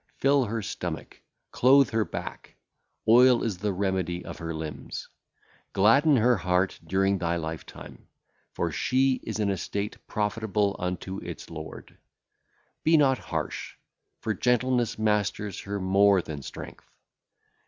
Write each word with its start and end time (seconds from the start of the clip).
Fill 0.17 0.45
her 0.45 0.63
stomach, 0.63 1.21
clothe 1.51 1.91
her 1.91 2.03
back; 2.03 2.55
oil 3.07 3.43
is 3.43 3.59
the 3.59 3.71
remedy 3.71 4.25
of 4.25 4.39
her 4.39 4.51
limbs. 4.51 5.07
Gladden 5.73 6.15
her 6.15 6.37
heart 6.37 6.79
during 6.83 7.19
thy 7.19 7.35
lifetime, 7.35 8.07
for 8.51 8.71
she 8.71 9.19
is 9.21 9.37
an 9.37 9.51
estate 9.51 9.97
profitable 10.07 10.75
unto 10.79 11.19
its 11.19 11.51
lord. 11.51 11.99
Be 12.83 12.97
not 12.97 13.19
harsh, 13.19 13.75
for 14.21 14.33
gentleness 14.33 14.97
mastereth 14.97 15.59
her 15.65 15.79
more 15.79 16.19
than 16.23 16.41
strength. 16.41 16.89